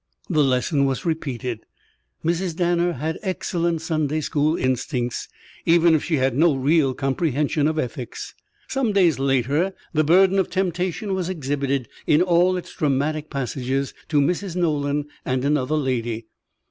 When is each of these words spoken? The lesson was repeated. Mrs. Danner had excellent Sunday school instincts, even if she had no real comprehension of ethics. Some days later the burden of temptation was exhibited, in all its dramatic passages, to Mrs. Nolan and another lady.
The 0.31 0.43
lesson 0.43 0.85
was 0.87 1.05
repeated. 1.05 1.59
Mrs. 2.25 2.55
Danner 2.55 2.93
had 2.93 3.19
excellent 3.21 3.83
Sunday 3.83 4.19
school 4.21 4.57
instincts, 4.57 5.27
even 5.63 5.93
if 5.93 6.03
she 6.03 6.15
had 6.15 6.35
no 6.35 6.55
real 6.55 6.95
comprehension 6.95 7.67
of 7.67 7.77
ethics. 7.77 8.33
Some 8.67 8.93
days 8.93 9.19
later 9.19 9.75
the 9.93 10.03
burden 10.03 10.39
of 10.39 10.49
temptation 10.49 11.13
was 11.13 11.29
exhibited, 11.29 11.87
in 12.07 12.23
all 12.23 12.57
its 12.57 12.73
dramatic 12.75 13.29
passages, 13.29 13.93
to 14.09 14.19
Mrs. 14.19 14.55
Nolan 14.55 15.05
and 15.23 15.45
another 15.45 15.75
lady. 15.77 16.25